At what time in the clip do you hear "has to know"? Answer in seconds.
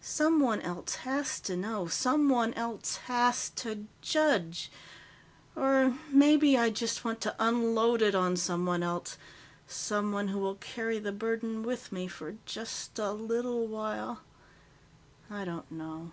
1.02-1.88